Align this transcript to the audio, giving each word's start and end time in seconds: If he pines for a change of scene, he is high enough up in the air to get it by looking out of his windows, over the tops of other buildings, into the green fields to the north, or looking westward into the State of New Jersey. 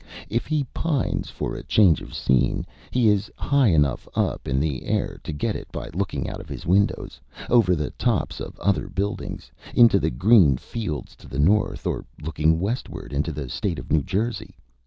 If 0.29 0.47
he 0.47 0.63
pines 0.73 1.29
for 1.29 1.53
a 1.53 1.61
change 1.61 2.01
of 2.01 2.15
scene, 2.15 2.65
he 2.89 3.07
is 3.09 3.31
high 3.37 3.67
enough 3.67 4.07
up 4.15 4.47
in 4.47 4.59
the 4.59 4.85
air 4.85 5.19
to 5.23 5.31
get 5.31 5.55
it 5.55 5.71
by 5.71 5.89
looking 5.93 6.27
out 6.27 6.41
of 6.41 6.49
his 6.49 6.65
windows, 6.65 7.21
over 7.51 7.75
the 7.75 7.91
tops 7.91 8.39
of 8.41 8.57
other 8.59 8.87
buildings, 8.87 9.51
into 9.75 9.99
the 9.99 10.09
green 10.09 10.57
fields 10.57 11.15
to 11.17 11.27
the 11.27 11.37
north, 11.37 11.85
or 11.85 12.03
looking 12.19 12.59
westward 12.59 13.13
into 13.13 13.31
the 13.31 13.47
State 13.47 13.77
of 13.77 13.91
New 13.91 14.01
Jersey. 14.01 14.55